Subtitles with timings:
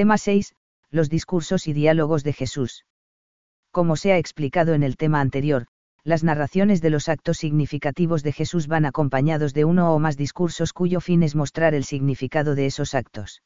[0.00, 0.54] Tema 6.
[0.90, 2.86] Los discursos y diálogos de Jesús.
[3.70, 5.66] Como se ha explicado en el tema anterior,
[6.04, 10.72] las narraciones de los actos significativos de Jesús van acompañados de uno o más discursos
[10.72, 13.42] cuyo fin es mostrar el significado de esos actos.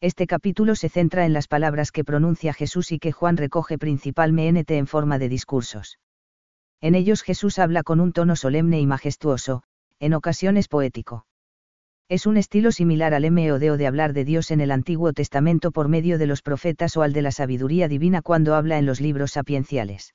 [0.00, 4.78] Este capítulo se centra en las palabras que pronuncia Jesús y que Juan recoge principalmente
[4.78, 5.98] en forma de discursos.
[6.80, 9.62] En ellos Jesús habla con un tono solemne y majestuoso,
[10.00, 11.26] en ocasiones poético.
[12.08, 15.88] Es un estilo similar al MODO de hablar de Dios en el Antiguo Testamento por
[15.88, 19.32] medio de los profetas o al de la sabiduría divina cuando habla en los libros
[19.32, 20.14] sapienciales.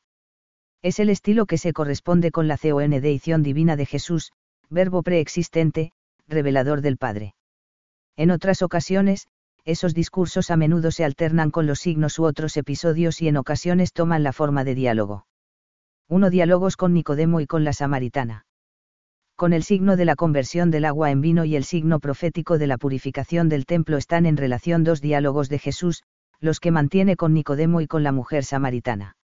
[0.81, 4.31] Es el estilo que se corresponde con la CON divina de Jesús,
[4.69, 5.91] verbo preexistente,
[6.29, 7.35] revelador del Padre.
[8.15, 9.27] En otras ocasiones,
[9.65, 13.91] esos discursos a menudo se alternan con los signos u otros episodios y en ocasiones
[13.91, 15.27] toman la forma de diálogo.
[16.07, 18.45] Uno diálogos con Nicodemo y con la samaritana.
[19.41, 22.67] Con el signo de la conversión del agua en vino y el signo profético de
[22.67, 26.03] la purificación del templo están en relación dos diálogos de Jesús,
[26.39, 29.17] los que mantiene con Nicodemo y con la mujer samaritana.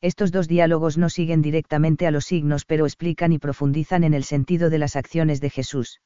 [0.00, 4.24] Estos dos diálogos no siguen directamente a los signos pero explican y profundizan en el
[4.24, 6.00] sentido de las acciones de Jesús.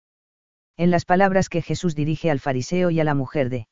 [0.76, 3.68] En las palabras que Jesús dirige al fariseo y a la mujer de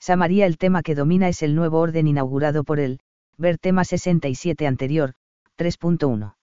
[0.00, 3.00] Samaría el tema que domina es el nuevo orden inaugurado por él,
[3.36, 5.12] ver tema 67 anterior,
[5.58, 6.37] 3.1.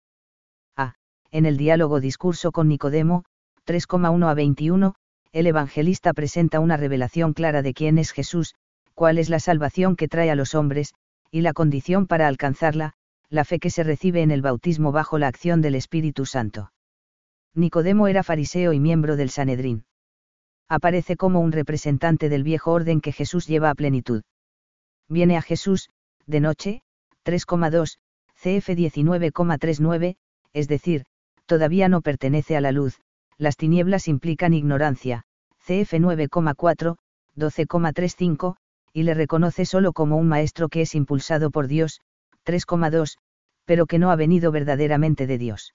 [1.32, 3.26] En el diálogo discurso con Nicodemo,
[3.66, 4.96] 3,1 a 21,
[5.32, 8.56] el evangelista presenta una revelación clara de quién es Jesús,
[8.94, 10.94] cuál es la salvación que trae a los hombres,
[11.32, 12.94] y la condición para alcanzarla,
[13.30, 16.72] la fe que se recibe en el bautismo bajo la acción del Espíritu Santo.
[17.54, 19.86] Nicodemo era fariseo y miembro del Sanedrín.
[20.70, 24.24] Aparece como un representante del viejo orden que Jesús lleva a plenitud.
[25.10, 25.90] Viene a Jesús,
[26.26, 26.82] de noche,
[27.26, 27.98] 3,2,
[28.36, 30.16] CF 19,39,
[30.54, 31.06] es decir,
[31.46, 33.00] todavía no pertenece a la luz,
[33.38, 35.24] las tinieblas implican ignorancia,
[35.60, 36.98] CF 9,4,
[37.36, 38.56] 12,35,
[38.94, 42.00] y le reconoce solo como un maestro que es impulsado por Dios,
[42.46, 43.18] 3,2,
[43.66, 45.74] pero que no ha venido verdaderamente de Dios.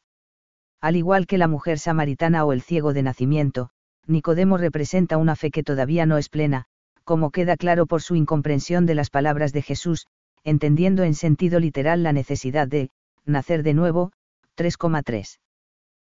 [0.81, 3.71] Al igual que la mujer samaritana o el ciego de nacimiento,
[4.07, 6.65] Nicodemo representa una fe que todavía no es plena,
[7.05, 10.07] como queda claro por su incomprensión de las palabras de Jesús,
[10.45, 12.91] entendiendo en sentido literal la necesidad de,
[13.27, 14.13] nacer de nuevo,
[14.57, 15.39] 3,3.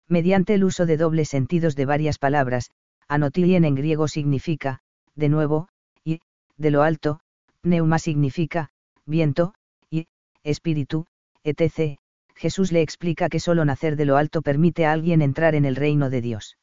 [0.08, 2.70] Mediante el uso de dobles sentidos de varias palabras,
[3.08, 4.80] anotilien en griego significa,
[5.14, 5.68] de nuevo,
[6.56, 7.20] de lo alto,
[7.62, 8.70] neuma significa,
[9.06, 9.54] viento,
[9.90, 10.06] y,
[10.42, 11.06] espíritu,
[11.42, 11.98] etc.
[12.34, 15.76] Jesús le explica que solo nacer de lo alto permite a alguien entrar en el
[15.76, 16.56] reino de Dios.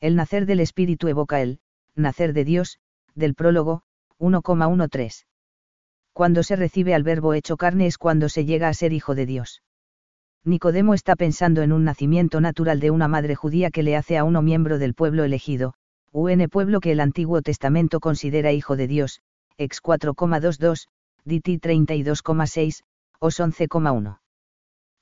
[0.00, 1.60] El nacer del espíritu evoca el,
[1.94, 2.78] nacer de Dios,
[3.14, 3.82] del prólogo,
[4.18, 5.24] 1,13.
[6.12, 9.26] Cuando se recibe al verbo hecho carne es cuando se llega a ser hijo de
[9.26, 9.62] Dios.
[10.46, 14.24] Nicodemo está pensando en un nacimiento natural de una madre judía que le hace a
[14.24, 15.72] uno miembro del pueblo elegido,
[16.12, 19.22] UN pueblo que el Antiguo Testamento considera hijo de Dios,
[19.56, 20.88] ex 4,22,
[21.24, 22.82] DT 32,6,
[23.20, 24.18] os 11,1.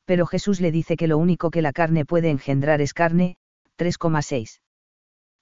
[0.05, 3.37] Pero Jesús le dice que lo único que la carne puede engendrar es carne,
[3.79, 4.61] 3,6.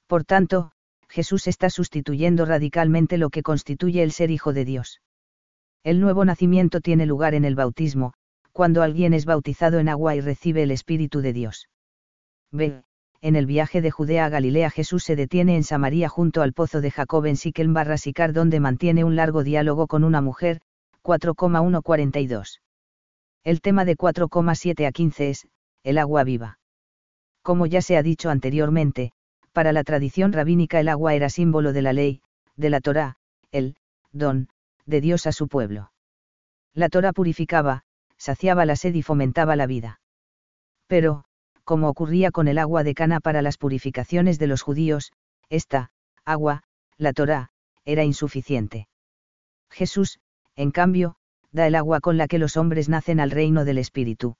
[0.07, 0.73] Por tanto,
[1.09, 5.03] Jesús está sustituyendo radicalmente lo que constituye el ser hijo de Dios.
[5.85, 8.15] El nuevo nacimiento tiene lugar en el bautismo,
[8.53, 11.69] cuando alguien es bautizado en agua y recibe el Espíritu de Dios.
[12.51, 12.83] B
[13.23, 16.81] en el viaje de Judea a Galilea Jesús se detiene en Samaria junto al pozo
[16.81, 20.63] de Jacob en Siquelm barra Sicar donde mantiene un largo diálogo con una mujer,
[21.03, 22.63] 4,142.
[23.45, 25.49] El tema de 4,7 a 15 es,
[25.83, 26.59] el agua viva.
[27.43, 29.13] Como ya se ha dicho anteriormente,
[29.53, 32.23] para la tradición rabínica el agua era símbolo de la ley,
[32.57, 33.17] de la Torá,
[33.51, 33.77] el,
[34.13, 34.49] don,
[34.87, 35.93] de Dios a su pueblo.
[36.73, 37.83] La Torá purificaba,
[38.21, 40.01] saciaba la sed y fomentaba la vida.
[40.87, 41.25] Pero,
[41.65, 45.13] como ocurría con el agua de cana para las purificaciones de los judíos,
[45.49, 45.91] esta,
[46.25, 46.63] agua,
[46.99, 47.49] la Torá,
[47.85, 48.89] era insuficiente.
[49.71, 50.21] Jesús,
[50.55, 51.17] en cambio,
[51.51, 54.37] da el agua con la que los hombres nacen al reino del Espíritu.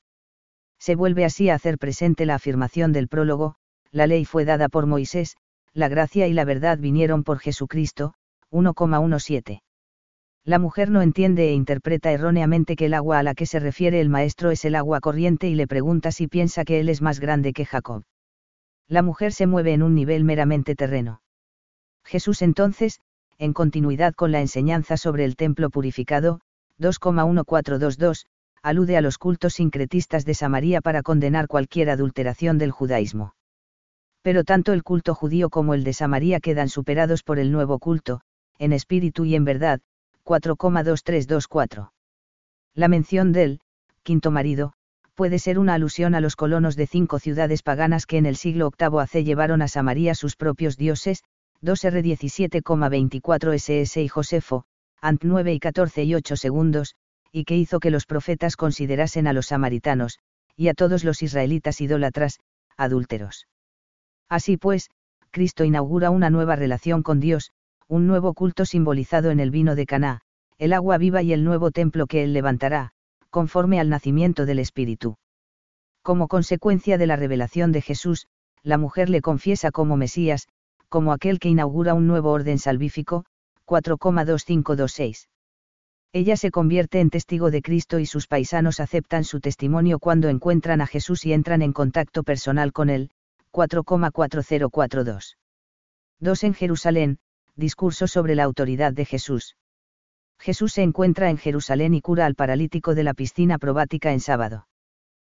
[0.79, 3.55] Se vuelve así a hacer presente la afirmación del prólogo,
[3.91, 5.37] la ley fue dada por Moisés,
[5.73, 8.15] la gracia y la verdad vinieron por Jesucristo,
[8.51, 9.63] 1,17
[10.45, 14.01] la mujer no entiende e interpreta erróneamente que el agua a la que se refiere
[14.01, 17.21] el maestro es el agua corriente y le pregunta si piensa que él es más
[17.21, 18.05] grande que Jacob.
[18.89, 21.23] La mujer se mueve en un nivel meramente terreno.
[22.05, 23.01] Jesús entonces,
[23.39, 26.41] en continuidad con la enseñanza sobre el templo purificado,
[26.79, 28.27] 2,1422,
[28.63, 33.35] alude a los cultos sincretistas de Samaria para condenar cualquier adulteración del judaísmo.
[34.23, 38.21] Pero tanto el culto judío como el de Samaria quedan superados por el nuevo culto,
[38.59, 39.81] en espíritu y en verdad,
[40.31, 41.91] 4,2324.
[42.75, 43.59] La mención del,
[44.05, 44.75] quinto marido,
[45.17, 48.71] puede ser una alusión a los colonos de cinco ciudades paganas que en el siglo
[48.71, 51.25] VIII AC llevaron a Samaria sus propios dioses,
[51.63, 54.67] 2R17,24 SS y Josefo,
[55.01, 56.95] Ant 9 y 14 y 8 segundos,
[57.33, 60.21] y que hizo que los profetas considerasen a los samaritanos,
[60.55, 62.39] y a todos los israelitas idólatras,
[62.77, 63.49] adúlteros.
[64.29, 64.91] Así pues,
[65.33, 67.51] Cristo inaugura una nueva relación con Dios,
[67.91, 70.21] un nuevo culto simbolizado en el vino de Caná,
[70.59, 72.93] el agua viva y el nuevo templo que él levantará,
[73.31, 75.17] conforme al nacimiento del Espíritu.
[76.03, 78.29] Como consecuencia de la revelación de Jesús,
[78.63, 80.47] la mujer le confiesa como Mesías,
[80.89, 83.25] como aquel que inaugura un nuevo orden salvífico,
[83.67, 85.27] 4,2526.
[86.13, 90.81] Ella se convierte en testigo de Cristo y sus paisanos aceptan su testimonio cuando encuentran
[90.81, 93.11] a Jesús y entran en contacto personal con él,
[93.53, 95.35] 4,4042.
[96.21, 96.45] 2.
[96.45, 97.19] En Jerusalén,
[97.61, 99.57] discurso sobre la autoridad de Jesús.
[100.41, 104.67] Jesús se encuentra en Jerusalén y cura al paralítico de la piscina probática en sábado.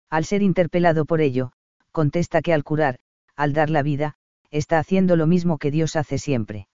[0.09, 1.51] Al ser interpelado por ello,
[1.91, 2.99] contesta que al curar,
[3.35, 4.15] al dar la vida,
[4.51, 6.67] está haciendo lo mismo que Dios hace siempre.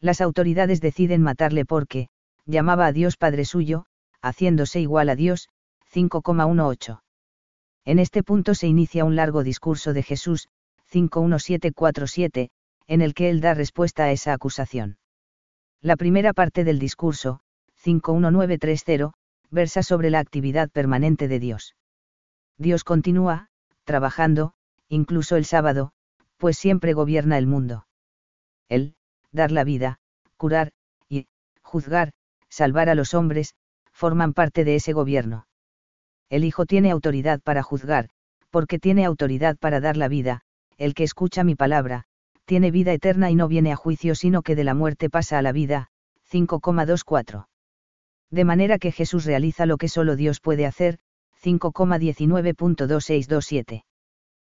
[0.00, 2.08] Las autoridades deciden matarle porque,
[2.46, 3.86] llamaba a Dios Padre suyo,
[4.20, 5.48] haciéndose igual a Dios,
[5.92, 7.02] 5,18.
[7.84, 10.48] En este punto se inicia un largo discurso de Jesús,
[10.86, 12.50] 51747,
[12.92, 14.98] en el que él da respuesta a esa acusación.
[15.80, 17.40] La primera parte del discurso,
[17.76, 19.14] 51930,
[19.50, 21.74] versa sobre la actividad permanente de Dios.
[22.58, 23.48] Dios continúa,
[23.84, 24.52] trabajando,
[24.90, 25.92] incluso el sábado,
[26.36, 27.86] pues siempre gobierna el mundo.
[28.68, 28.94] Él,
[29.30, 29.98] dar la vida,
[30.36, 30.72] curar,
[31.08, 31.28] y,
[31.62, 32.12] juzgar,
[32.50, 33.54] salvar a los hombres,
[33.90, 35.46] forman parte de ese gobierno.
[36.28, 38.10] El Hijo tiene autoridad para juzgar,
[38.50, 40.42] porque tiene autoridad para dar la vida,
[40.76, 42.04] el que escucha mi palabra,
[42.52, 45.42] tiene vida eterna y no viene a juicio sino que de la muerte pasa a
[45.42, 45.88] la vida,
[46.30, 47.46] 5,24.
[48.30, 50.98] De manera que Jesús realiza lo que solo Dios puede hacer,
[51.42, 53.84] 5,19.2627.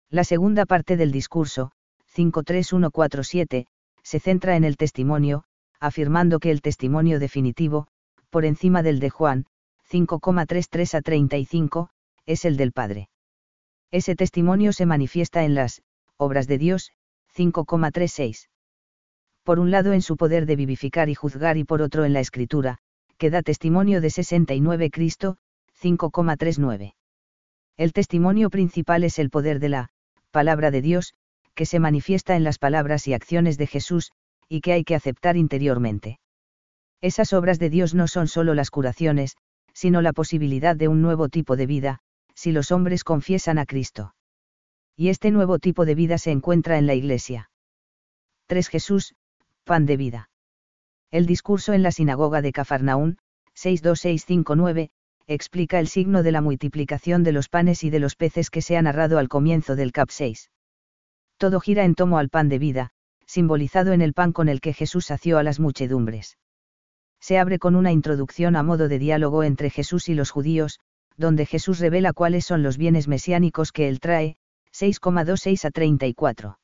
[0.09, 1.71] La segunda parte del discurso,
[2.13, 3.67] 53147,
[4.03, 5.45] se centra en el testimonio,
[5.79, 7.87] afirmando que el testimonio definitivo,
[8.29, 9.45] por encima del de Juan,
[9.89, 11.91] 5,33 a 35,
[12.25, 13.07] es el del Padre.
[13.89, 15.81] Ese testimonio se manifiesta en las
[16.17, 16.91] obras de Dios,
[17.35, 18.47] 5,36.
[19.43, 22.21] Por un lado en su poder de vivificar y juzgar y por otro en la
[22.21, 22.77] escritura,
[23.17, 25.37] que da testimonio de 69 Cristo,
[25.81, 26.95] 5,39.
[27.77, 29.89] El testimonio principal es el poder de la
[30.31, 31.13] palabra de Dios,
[31.53, 34.11] que se manifiesta en las palabras y acciones de Jesús,
[34.47, 36.19] y que hay que aceptar interiormente.
[37.01, 39.35] Esas obras de Dios no son solo las curaciones,
[39.73, 41.99] sino la posibilidad de un nuevo tipo de vida,
[42.33, 44.14] si los hombres confiesan a Cristo.
[44.97, 47.49] Y este nuevo tipo de vida se encuentra en la Iglesia.
[48.47, 48.69] 3.
[48.69, 49.15] Jesús,
[49.65, 50.29] pan de vida.
[51.11, 53.17] El discurso en la sinagoga de Cafarnaún,
[53.55, 54.91] 62659,
[55.27, 58.77] explica el signo de la multiplicación de los panes y de los peces que se
[58.77, 60.49] ha narrado al comienzo del cap 6.
[61.37, 62.91] Todo gira en tomo al pan de vida,
[63.25, 66.37] simbolizado en el pan con el que Jesús sació a las muchedumbres.
[67.19, 70.79] Se abre con una introducción a modo de diálogo entre Jesús y los judíos,
[71.17, 74.37] donde Jesús revela cuáles son los bienes mesiánicos que él trae,
[74.75, 76.59] 6,26 a 34.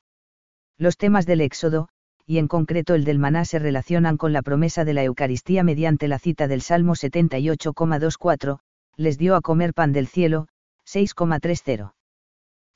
[0.76, 1.88] Los temas del Éxodo,
[2.26, 6.08] y en concreto el del maná se relacionan con la promesa de la Eucaristía mediante
[6.08, 8.58] la cita del Salmo 78,24,
[8.96, 10.48] les dio a comer pan del cielo,
[10.84, 11.94] 6,30.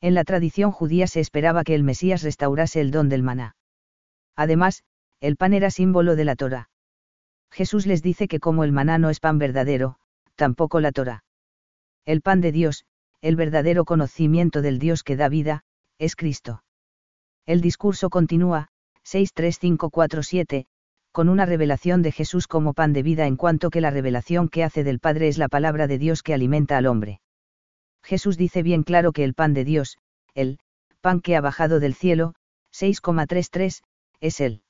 [0.01, 3.57] En la tradición judía se esperaba que el Mesías restaurase el don del maná.
[4.37, 4.85] Además,
[5.21, 6.71] el pan era símbolo de la Torah.
[7.51, 9.97] Jesús les dice que como el maná no es pan verdadero,
[10.35, 11.25] tampoco la Torah.
[12.07, 12.87] El pan de Dios,
[13.21, 15.63] el verdadero conocimiento del Dios que da vida,
[15.99, 16.63] es Cristo.
[17.47, 18.69] El discurso continúa,
[19.05, 20.67] 63547,
[21.13, 24.65] con una revelación de Jesús como pan de vida en cuanto que la revelación que
[24.65, 27.21] hace del Padre es la palabra de Dios que alimenta al hombre.
[28.03, 29.97] Jesús dice bien claro que el pan de Dios,
[30.35, 30.59] el
[31.01, 32.35] pan que ha bajado del cielo,
[32.73, 33.83] 6,33,
[34.21, 34.63] es Él.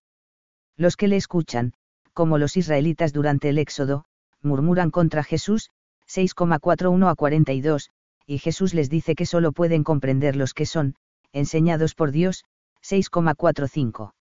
[0.76, 1.72] Los que le escuchan,
[2.12, 4.04] como los israelitas durante el Éxodo,
[4.42, 5.70] murmuran contra Jesús,
[6.06, 7.90] 6,41 a 42,
[8.26, 10.96] y Jesús les dice que solo pueden comprender los que son,
[11.32, 12.44] enseñados por Dios,
[12.82, 14.12] 6,45.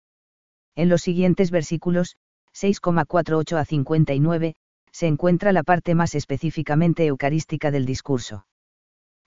[0.76, 2.18] En los siguientes versículos,
[2.54, 4.56] 6,48 a 59,
[4.92, 8.46] se encuentra la parte más específicamente eucarística del discurso.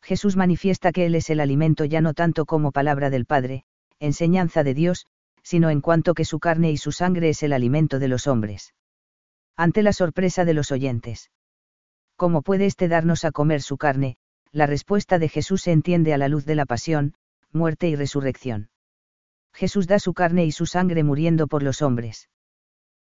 [0.02, 3.64] Jesús manifiesta que Él es el alimento ya no tanto como palabra del Padre,
[3.98, 5.06] enseñanza de Dios,
[5.42, 8.74] sino en cuanto que su carne y su sangre es el alimento de los hombres.
[9.56, 11.30] Ante la sorpresa de los oyentes.
[12.16, 14.16] ¿Cómo puede éste darnos a comer su carne?
[14.52, 17.14] La respuesta de Jesús se entiende a la luz de la pasión,
[17.52, 18.70] muerte y resurrección.
[19.52, 22.28] Jesús da su carne y su sangre muriendo por los hombres.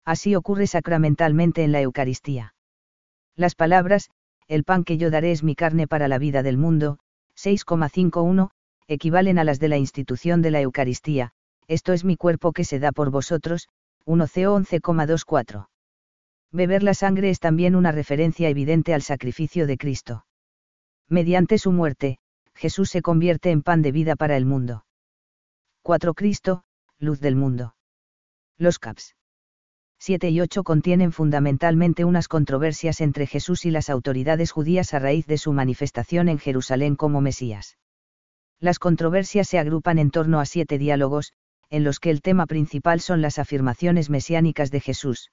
[0.04, 2.54] Así ocurre sacramentalmente en la Eucaristía.
[3.36, 4.10] Las palabras,
[4.48, 6.98] el pan que yo daré es mi carne para la vida del mundo,
[7.36, 8.50] 6,51,
[8.86, 11.32] equivalen a las de la institución de la Eucaristía,
[11.68, 13.68] esto es mi cuerpo que se da por vosotros,
[14.04, 15.68] 1 CO 11,24.
[16.50, 20.26] Beber la sangre es también una referencia evidente al sacrificio de Cristo.
[21.12, 22.16] Mediante su muerte,
[22.54, 24.86] Jesús se convierte en pan de vida para el mundo.
[25.82, 26.14] 4.
[26.14, 26.64] Cristo,
[26.98, 27.74] luz del mundo.
[28.56, 29.14] Los caps.
[29.98, 35.26] 7 y 8 contienen fundamentalmente unas controversias entre Jesús y las autoridades judías a raíz
[35.26, 37.76] de su manifestación en Jerusalén como Mesías.
[38.58, 41.34] Las controversias se agrupan en torno a siete diálogos,
[41.68, 45.30] en los que el tema principal son las afirmaciones mesiánicas de Jesús.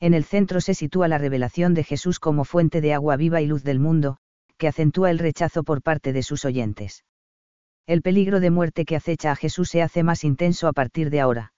[0.00, 3.46] En el centro se sitúa la revelación de Jesús como fuente de agua viva y
[3.46, 4.18] luz del mundo,
[4.58, 7.04] que acentúa el rechazo por parte de sus oyentes.
[7.86, 11.20] El peligro de muerte que acecha a Jesús se hace más intenso a partir de
[11.20, 11.52] ahora.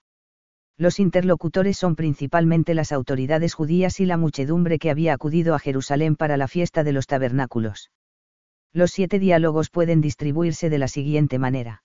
[0.77, 6.15] Los interlocutores son principalmente las autoridades judías y la muchedumbre que había acudido a Jerusalén
[6.15, 7.91] para la fiesta de los tabernáculos.
[8.71, 11.83] Los siete diálogos pueden distribuirse de la siguiente manera.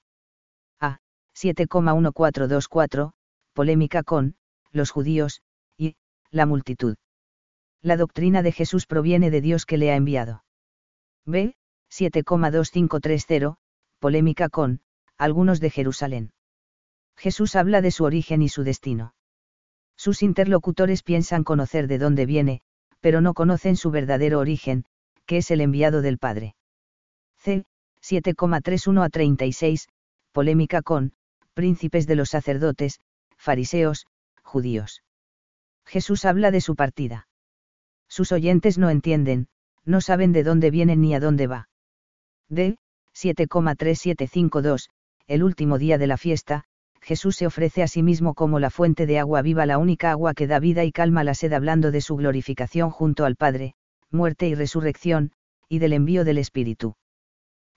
[1.37, 3.13] 7,1424,
[3.53, 4.37] polémica con,
[4.73, 5.43] los judíos,
[5.77, 5.97] y,
[6.31, 6.97] la multitud.
[7.83, 10.46] La doctrina de Jesús proviene de Dios que le ha enviado.
[11.27, 11.55] B.
[11.91, 13.57] 7,2530,
[13.99, 14.81] polémica con,
[15.19, 16.33] algunos de Jerusalén.
[17.17, 19.15] Jesús habla de su origen y su destino.
[19.97, 22.61] Sus interlocutores piensan conocer de dónde viene,
[23.01, 24.85] pero no conocen su verdadero origen,
[25.27, 26.55] que es el enviado del Padre.
[27.39, 27.65] C.
[28.03, 29.89] 7,31 a 36,
[30.33, 31.13] polémica con,
[31.55, 33.01] príncipes de los sacerdotes,
[33.37, 34.07] fariseos,
[34.43, 35.03] judíos.
[35.85, 37.27] Jesús habla de su partida.
[38.09, 39.49] Sus oyentes no entienden,
[39.87, 41.69] no saben de dónde vienen ni a dónde va.
[42.49, 42.77] D.
[43.15, 44.91] 7,3752,
[45.27, 46.65] el último día de la fiesta,
[47.01, 50.35] Jesús se ofrece a sí mismo como la fuente de agua viva, la única agua
[50.35, 53.75] que da vida y calma la sed, hablando de su glorificación junto al Padre,
[54.11, 55.33] muerte y resurrección,
[55.69, 56.97] y del envío del Espíritu.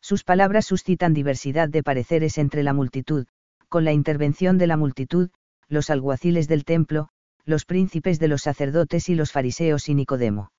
[0.02, 3.28] Sus palabras suscitan diversidad de pareceres entre la multitud,
[3.68, 5.30] con la intervención de la multitud,
[5.68, 7.10] los alguaciles del templo,
[7.46, 10.52] los príncipes de los sacerdotes y los fariseos y Nicodemo.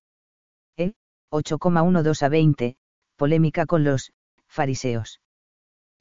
[1.31, 1.35] E.
[1.35, 2.75] 8,12 a 20,
[3.15, 4.11] polémica con los
[4.47, 5.21] fariseos.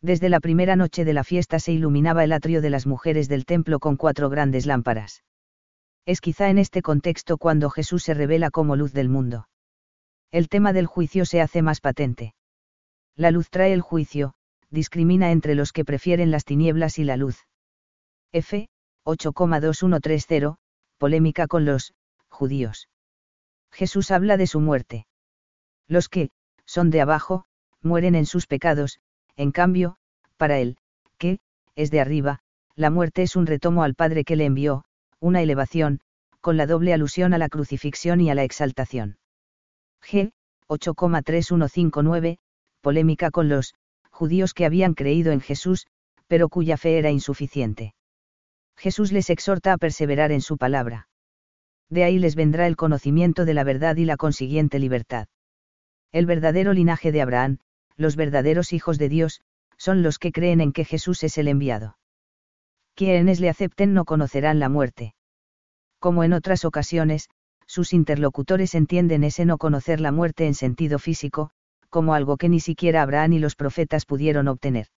[0.02, 3.44] Desde la primera noche de la fiesta se iluminaba el atrio de las mujeres del
[3.44, 5.22] templo con cuatro grandes lámparas.
[6.06, 9.48] Es quizá en este contexto cuando Jesús se revela como luz del mundo.
[10.32, 12.34] El tema del juicio se hace más patente.
[13.16, 14.32] La luz trae el juicio,
[14.70, 17.46] discrimina entre los que prefieren las tinieblas y la luz.
[18.32, 18.68] F.
[19.04, 20.56] 8,2130,
[20.98, 21.92] polémica con los
[22.28, 22.88] judíos.
[23.70, 25.06] Jesús habla de su muerte.
[25.90, 26.30] Los que,
[26.66, 27.46] son de abajo,
[27.82, 29.00] mueren en sus pecados,
[29.34, 29.96] en cambio,
[30.36, 30.76] para él,
[31.18, 31.40] que,
[31.74, 32.38] es de arriba,
[32.76, 34.84] la muerte es un retomo al Padre que le envió,
[35.18, 35.98] una elevación,
[36.40, 39.18] con la doble alusión a la crucifixión y a la exaltación.
[40.00, 40.30] G.
[40.68, 42.38] 8,3159,
[42.82, 43.74] polémica con los
[44.12, 45.88] judíos que habían creído en Jesús,
[46.28, 47.94] pero cuya fe era insuficiente.
[48.76, 51.08] Jesús les exhorta a perseverar en su palabra.
[51.88, 55.26] De ahí les vendrá el conocimiento de la verdad y la consiguiente libertad.
[56.12, 57.58] El verdadero linaje de Abraham,
[57.96, 59.42] los verdaderos hijos de Dios,
[59.76, 61.96] son los que creen en que Jesús es el enviado.
[62.94, 65.14] Quienes le acepten no conocerán la muerte.
[65.98, 67.28] Como en otras ocasiones,
[67.66, 71.50] sus interlocutores entienden ese no conocer la muerte en sentido físico,
[71.88, 74.88] como algo que ni siquiera Abraham y los profetas pudieron obtener.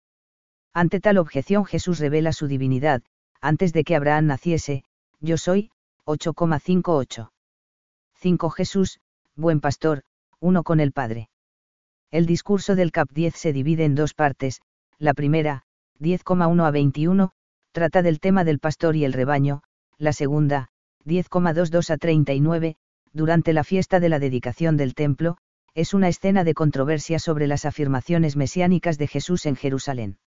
[0.72, 3.02] Ante tal objeción Jesús revela su divinidad,
[3.40, 4.84] antes de que Abraham naciese,
[5.20, 5.70] yo soy,
[6.06, 7.30] 8,58.
[8.14, 9.00] 5 Jesús,
[9.36, 10.02] buen pastor,
[10.42, 11.28] uno con el Padre.
[12.10, 14.60] El discurso del cap 10 se divide en dos partes,
[14.98, 15.62] la primera,
[16.00, 17.30] 10,1 a 21,
[17.70, 19.62] trata del tema del pastor y el rebaño,
[19.98, 20.68] la segunda,
[21.06, 22.76] 10,22 a 39,
[23.12, 25.38] durante la fiesta de la dedicación del templo,
[25.74, 30.18] es una escena de controversia sobre las afirmaciones mesiánicas de Jesús en Jerusalén.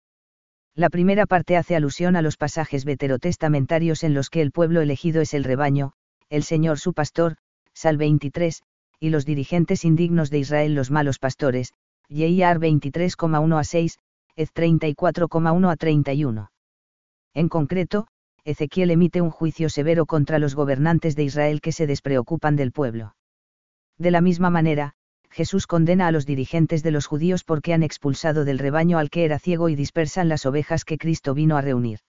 [0.75, 5.21] La primera parte hace alusión a los pasajes veterotestamentarios en los que el pueblo elegido
[5.21, 5.91] es el rebaño,
[6.29, 7.35] el Señor su pastor,
[7.73, 8.63] Sal 23,
[8.99, 11.73] y los dirigentes indignos de Israel los malos pastores,
[12.07, 13.99] Yehiar 23,1 a 6,
[14.35, 16.51] Ez 34,1 a 31.
[17.33, 18.07] En concreto,
[18.43, 23.15] Ezequiel emite un juicio severo contra los gobernantes de Israel que se despreocupan del pueblo.
[23.97, 24.93] De la misma manera,
[25.31, 29.25] Jesús condena a los dirigentes de los judíos porque han expulsado del rebaño al que
[29.25, 31.99] era ciego y dispersan las ovejas que Cristo vino a reunir.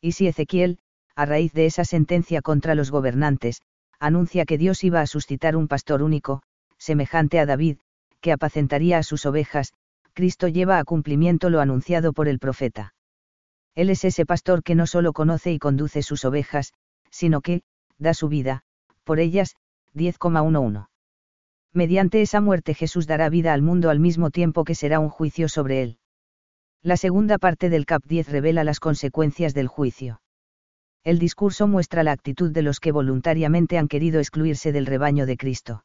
[0.00, 0.78] Y si Ezequiel,
[1.14, 3.62] a raíz de esa sentencia contra los gobernantes,
[4.06, 6.42] anuncia que Dios iba a suscitar un pastor único,
[6.78, 7.78] semejante a David,
[8.20, 9.72] que apacentaría a sus ovejas,
[10.12, 12.94] Cristo lleva a cumplimiento lo anunciado por el profeta.
[13.74, 16.72] Él es ese pastor que no solo conoce y conduce sus ovejas,
[17.10, 17.62] sino que,
[17.98, 18.62] da su vida,
[19.04, 19.56] por ellas,
[19.94, 20.86] 10,11
[21.72, 25.48] mediante esa muerte Jesús dará vida al mundo al mismo tiempo que será un juicio
[25.48, 25.98] sobre él.
[26.82, 30.20] La segunda parte del cap 10 revela las consecuencias del juicio.
[31.04, 35.36] El discurso muestra la actitud de los que voluntariamente han querido excluirse del rebaño de
[35.36, 35.84] Cristo.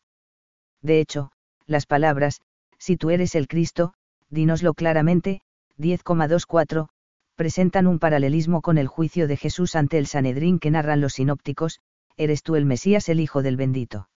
[0.81, 1.31] De hecho,
[1.65, 2.41] las palabras,
[2.77, 3.93] si tú eres el Cristo,
[4.29, 5.41] dínoslo claramente,
[5.79, 6.89] 10,24,
[7.35, 11.79] presentan un paralelismo con el juicio de Jesús ante el Sanedrín que narran los sinópticos,
[12.15, 14.09] eres tú el Mesías el Hijo del bendito.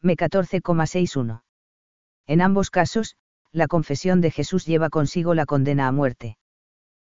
[0.00, 1.42] Me 14,61.
[2.26, 3.16] En ambos casos,
[3.52, 6.36] la confesión de Jesús lleva consigo la condena a muerte.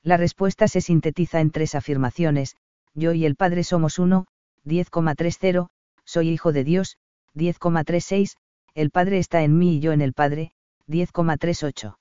[0.02, 2.56] La respuesta se sintetiza en tres afirmaciones,
[2.94, 4.26] yo y el Padre somos uno,
[4.66, 5.68] 10,30,
[6.04, 6.96] soy hijo de Dios,
[7.34, 8.36] 10,36,
[8.74, 10.52] el Padre está en mí y yo en el Padre,
[10.88, 11.96] 10,38.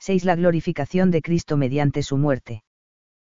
[0.00, 0.24] 6.
[0.24, 2.62] La glorificación de Cristo mediante su muerte.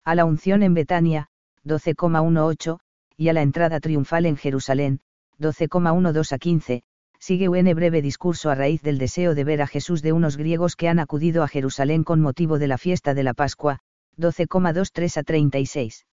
[0.05, 1.29] A la unción en Betania,
[1.65, 2.81] 12,18,
[3.17, 5.01] y a la entrada triunfal en Jerusalén,
[5.39, 6.83] 12,12 a 15,
[7.19, 10.77] sigue un breve discurso a raíz del deseo de ver a Jesús de unos griegos
[10.77, 13.81] que han acudido a Jerusalén con motivo de la fiesta de la Pascua,
[14.17, 16.07] 12,23 a 36.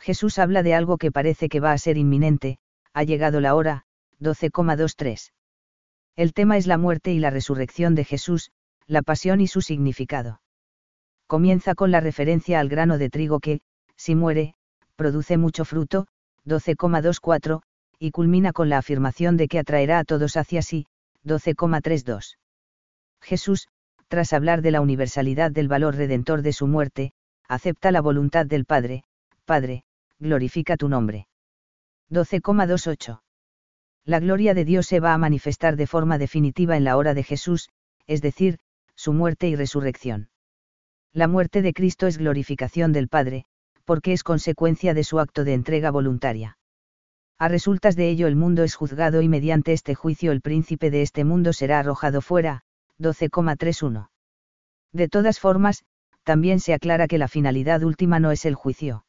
[0.00, 2.58] Jesús habla de algo que parece que va a ser inminente,
[2.92, 3.84] ha llegado la hora,
[4.20, 5.32] 12,23.
[6.16, 8.50] El tema es la muerte y la resurrección de Jesús,
[8.86, 10.40] la pasión y su significado.
[11.26, 13.60] Comienza con la referencia al grano de trigo que,
[13.96, 14.54] si muere,
[14.96, 16.06] produce mucho fruto,
[16.46, 17.62] 12,24,
[17.98, 20.86] y culmina con la afirmación de que atraerá a todos hacia sí,
[21.24, 22.38] 12,32.
[23.20, 23.68] Jesús,
[24.08, 27.12] tras hablar de la universalidad del valor redentor de su muerte,
[27.46, 29.04] acepta la voluntad del Padre,
[29.44, 29.84] Padre,
[30.18, 31.26] glorifica tu nombre.
[32.10, 33.20] 12,28.
[34.04, 37.22] La gloria de Dios se va a manifestar de forma definitiva en la hora de
[37.22, 37.68] Jesús,
[38.06, 38.58] es decir,
[38.94, 40.30] su muerte y resurrección.
[41.12, 43.44] La muerte de Cristo es glorificación del Padre,
[43.84, 46.58] porque es consecuencia de su acto de entrega voluntaria.
[47.38, 51.02] A resultas de ello el mundo es juzgado y mediante este juicio el príncipe de
[51.02, 52.62] este mundo será arrojado fuera,
[52.98, 54.08] 12,31.
[54.92, 55.84] De todas formas,
[56.24, 59.04] también se aclara que la finalidad última no es el juicio.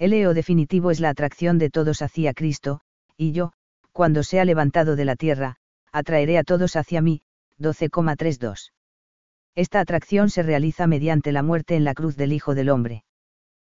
[0.00, 2.80] El eo definitivo es la atracción de todos hacia Cristo,
[3.18, 3.52] y yo,
[3.92, 5.56] cuando sea levantado de la tierra,
[5.92, 7.20] atraeré a todos hacia mí,
[7.58, 8.72] 12,32.
[9.54, 13.04] Esta atracción se realiza mediante la muerte en la cruz del Hijo del Hombre.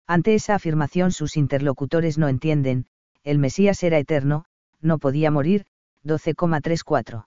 [0.07, 2.87] Ante esa afirmación sus interlocutores no entienden,
[3.25, 4.45] el Mesías era eterno,
[4.81, 5.67] no podía morir,
[6.05, 7.27] 12,34.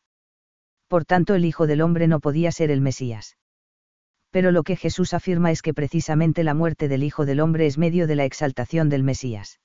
[0.87, 3.35] Por tanto el Hijo del Hombre no podía ser el Mesías.
[4.35, 7.77] Pero lo que Jesús afirma es que precisamente la muerte del Hijo del Hombre es
[7.77, 9.61] medio de la exaltación del Mesías.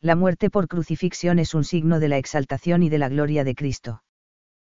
[0.00, 3.54] La muerte por crucifixión es un signo de la exaltación y de la gloria de
[3.54, 4.02] Cristo.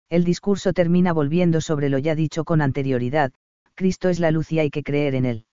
[0.08, 3.32] El discurso termina volviendo sobre lo ya dicho con anterioridad,
[3.74, 5.46] Cristo es la luz y hay que creer en él.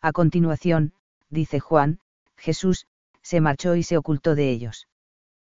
[0.00, 0.92] A continuación,
[1.28, 2.00] dice Juan,
[2.36, 2.88] Jesús,
[3.22, 4.88] se marchó y se ocultó de ellos.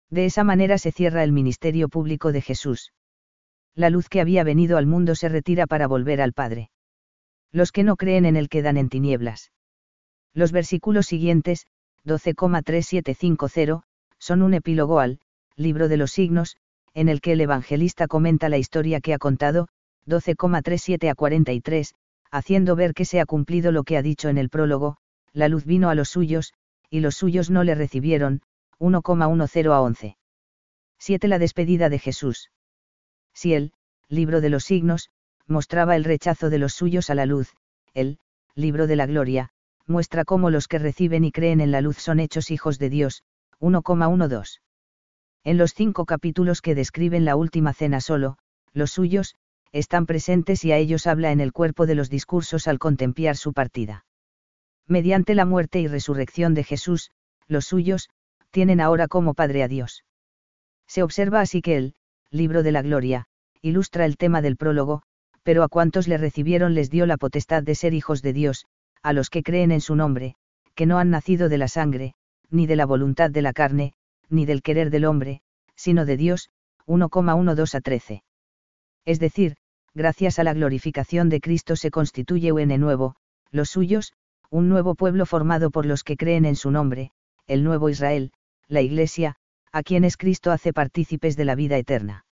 [0.08, 2.92] De esa manera se cierra el ministerio público de Jesús.
[3.76, 6.72] La luz que había venido al mundo se retira para volver al Padre.
[7.52, 9.52] Los que no creen en él quedan en tinieblas.
[10.34, 11.66] Los versículos siguientes,
[12.04, 13.82] 12,3750,
[14.18, 15.20] son un epílogo al,
[15.56, 16.56] libro de los signos,
[16.94, 19.68] en el que el evangelista comenta la historia que ha contado,
[20.06, 21.94] 12,37 a 43,
[22.30, 24.96] haciendo ver que se ha cumplido lo que ha dicho en el prólogo,
[25.32, 26.52] la luz vino a los suyos,
[26.88, 28.42] y los suyos no le recibieron,
[28.78, 30.16] 1,10 a 11.
[30.98, 31.28] 7.
[31.28, 32.50] La despedida de Jesús.
[33.32, 33.72] Si el,
[34.08, 35.10] libro de los signos,
[35.50, 37.54] mostraba el rechazo de los suyos a la luz,
[37.92, 38.18] el,
[38.54, 39.50] libro de la gloria,
[39.86, 43.24] muestra cómo los que reciben y creen en la luz son hechos hijos de Dios,
[43.58, 44.60] 1,12.
[45.42, 48.38] En los cinco capítulos que describen la última cena solo,
[48.72, 49.34] los suyos,
[49.72, 53.52] están presentes y a ellos habla en el cuerpo de los discursos al contemplar su
[53.52, 54.04] partida.
[54.86, 57.10] Mediante la muerte y resurrección de Jesús,
[57.46, 58.08] los suyos,
[58.50, 60.04] tienen ahora como Padre a Dios.
[60.86, 61.94] Se observa así que el,
[62.30, 63.26] libro de la gloria,
[63.62, 65.02] ilustra el tema del prólogo,
[65.42, 68.66] pero a cuantos le recibieron les dio la potestad de ser hijos de Dios,
[69.02, 70.34] a los que creen en su nombre,
[70.74, 72.14] que no han nacido de la sangre,
[72.50, 73.92] ni de la voluntad de la carne,
[74.28, 75.40] ni del querer del hombre,
[75.74, 76.50] sino de Dios,
[76.86, 78.22] 1,12 a 13.
[79.04, 79.56] Es decir,
[79.94, 83.16] gracias a la glorificación de Cristo se constituye un nuevo,
[83.50, 84.12] los suyos,
[84.50, 87.12] un nuevo pueblo formado por los que creen en su nombre,
[87.46, 88.32] el nuevo Israel,
[88.68, 89.36] la Iglesia,
[89.72, 92.24] a quienes Cristo hace partícipes de la vida eterna.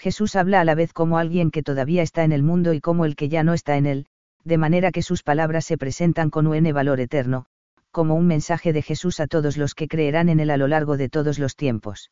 [0.00, 3.04] Jesús habla a la vez como alguien que todavía está en el mundo y como
[3.04, 4.06] el que ya no está en él,
[4.44, 7.44] de manera que sus palabras se presentan con un valor eterno,
[7.90, 10.96] como un mensaje de Jesús a todos los que creerán en él a lo largo
[10.96, 12.10] de todos los tiempos.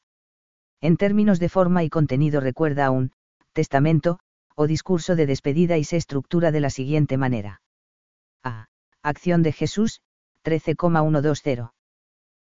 [0.83, 3.13] En términos de forma y contenido recuerda a un
[3.55, 4.19] testamento,
[4.55, 7.63] o discurso de despedida y se estructura de la siguiente manera.
[8.45, 8.67] A.
[9.03, 10.03] Acción de Jesús,
[10.43, 11.78] 13,120.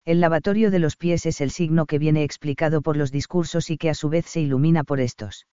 [0.07, 3.77] El lavatorio de los pies es el signo que viene explicado por los discursos y
[3.77, 5.47] que a su vez se ilumina por estos.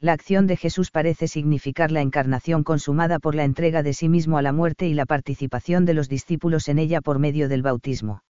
[0.00, 4.36] La acción de Jesús parece significar la encarnación consumada por la entrega de sí mismo
[4.36, 8.24] a la muerte y la participación de los discípulos en ella por medio del bautismo.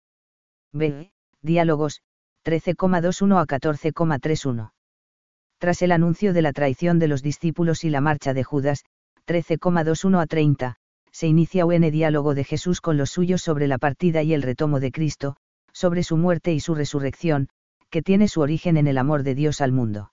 [0.74, 1.12] B.
[1.44, 2.02] Diálogos,
[2.44, 4.72] 13,21 a 14,31.
[5.60, 8.84] Tras el anuncio de la traición de los discípulos y la marcha de Judas,
[9.28, 10.78] 13,21 a 30,
[11.16, 14.82] se inicia un diálogo de Jesús con los suyos sobre la partida y el retomo
[14.82, 15.38] de Cristo,
[15.72, 17.48] sobre su muerte y su resurrección,
[17.90, 20.12] que tiene su origen en el amor de Dios al mundo.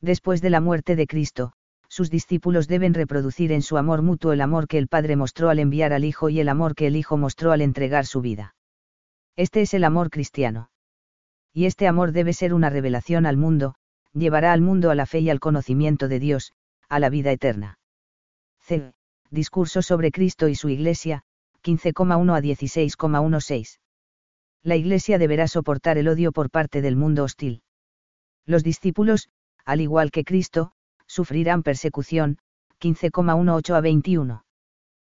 [0.00, 1.54] Después de la muerte de Cristo,
[1.88, 5.58] sus discípulos deben reproducir en su amor mutuo el amor que el Padre mostró al
[5.58, 8.54] enviar al Hijo y el amor que el Hijo mostró al entregar su vida.
[9.34, 10.70] Este es el amor cristiano.
[11.52, 13.74] Y este amor debe ser una revelación al mundo,
[14.12, 16.52] llevará al mundo a la fe y al conocimiento de Dios,
[16.88, 17.80] a la vida eterna.
[18.60, 18.92] C.
[19.32, 21.22] Discurso sobre Cristo y su Iglesia,
[21.64, 23.78] 15,1 a 16,16.
[24.62, 27.62] La Iglesia deberá soportar el odio por parte del mundo hostil.
[28.44, 29.30] Los discípulos,
[29.64, 30.72] al igual que Cristo,
[31.06, 32.36] sufrirán persecución,
[32.78, 34.44] 15,18 a 21.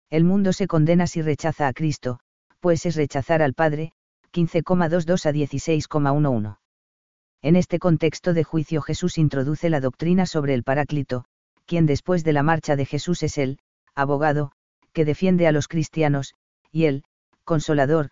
[0.09, 2.21] El mundo se condena si rechaza a Cristo,
[2.61, 3.91] pues es rechazar al Padre,
[4.31, 6.57] 15,22 a 16,11.
[7.41, 11.25] En este contexto de juicio Jesús introduce la doctrina sobre el Paráclito,
[11.65, 13.59] quien después de la marcha de Jesús es el,
[13.95, 14.51] abogado,
[14.93, 16.35] que defiende a los cristianos,
[16.71, 17.03] y el,
[17.43, 18.11] consolador,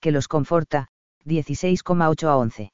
[0.00, 0.88] que los conforta,
[1.24, 2.72] 16,8 a 11.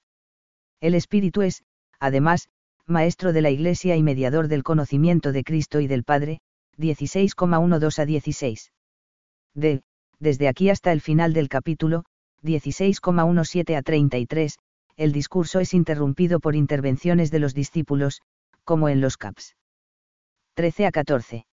[0.81, 1.63] El Espíritu es,
[1.99, 2.49] además,
[2.87, 6.41] maestro de la Iglesia y mediador del conocimiento de Cristo y del Padre,
[6.79, 8.73] 16,12 a 16.
[9.55, 9.83] D.
[10.19, 12.05] Desde aquí hasta el final del capítulo,
[12.43, 14.59] 16,17 a 33,
[14.97, 18.21] el discurso es interrumpido por intervenciones de los discípulos,
[18.65, 19.57] como en los caps.
[20.55, 21.47] 13 a 14.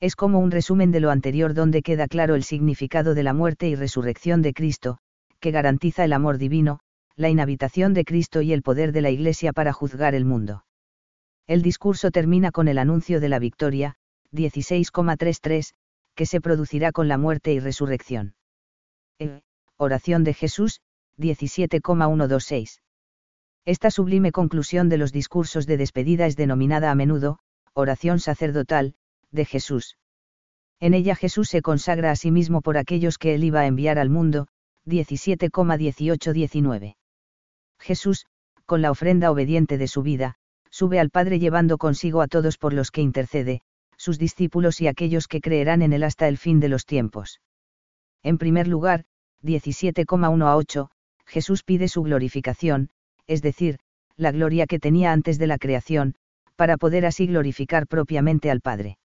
[0.00, 3.68] Es como un resumen de lo anterior donde queda claro el significado de la muerte
[3.68, 4.98] y resurrección de Cristo,
[5.40, 6.80] que garantiza el amor divino,
[7.16, 10.64] la inhabitación de Cristo y el poder de la Iglesia para juzgar el mundo.
[11.46, 13.96] El discurso termina con el anuncio de la victoria,
[14.32, 15.74] 16,33,
[16.14, 18.34] que se producirá con la muerte y resurrección.
[19.18, 19.42] E.
[19.76, 20.80] Oración de Jesús,
[21.18, 22.82] 17,126.
[23.66, 27.38] Esta sublime conclusión de los discursos de despedida es denominada a menudo,
[27.74, 28.94] oración sacerdotal,
[29.32, 29.96] de Jesús.
[30.80, 33.98] En ella Jesús se consagra a sí mismo por aquellos que él iba a enviar
[33.98, 34.48] al mundo,
[34.86, 36.96] 17,18-19.
[37.78, 38.26] Jesús,
[38.66, 40.36] con la ofrenda obediente de su vida,
[40.70, 43.60] sube al Padre llevando consigo a todos por los que intercede,
[43.96, 47.40] sus discípulos y aquellos que creerán en él hasta el fin de los tiempos.
[48.22, 49.04] En primer lugar,
[49.42, 50.90] 17,1 a 8,
[51.26, 52.90] Jesús pide su glorificación,
[53.26, 53.78] es decir,
[54.16, 56.14] la gloria que tenía antes de la creación,
[56.56, 58.98] para poder así glorificar propiamente al Padre.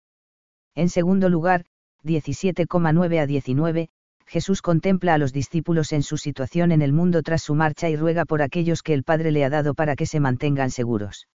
[0.75, 1.65] En segundo lugar,
[2.03, 3.89] 17,9 a 19,
[4.27, 7.95] Jesús contempla a los discípulos en su situación en el mundo tras su marcha y
[7.95, 11.27] ruega por aquellos que el Padre le ha dado para que se mantengan seguros.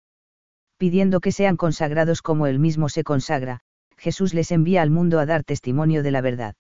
[0.79, 3.61] Pidiendo que sean consagrados como él mismo se consagra,
[3.96, 6.55] Jesús les envía al mundo a dar testimonio de la verdad.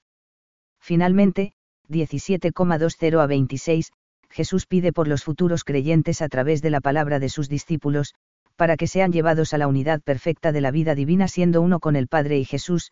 [0.80, 1.52] Finalmente,
[1.88, 3.92] 17,20 a 26,
[4.30, 8.14] Jesús pide por los futuros creyentes a través de la palabra de sus discípulos,
[8.58, 11.94] para que sean llevados a la unidad perfecta de la vida divina siendo uno con
[11.94, 12.90] el Padre y Jesús,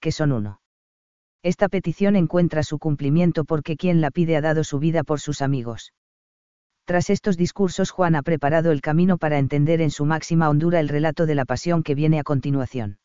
[0.00, 0.60] que son uno.
[1.44, 5.40] Esta petición encuentra su cumplimiento porque quien la pide ha dado su vida por sus
[5.40, 5.92] amigos.
[6.84, 10.88] Tras estos discursos Juan ha preparado el camino para entender en su máxima hondura el
[10.88, 12.98] relato de la pasión que viene a continuación.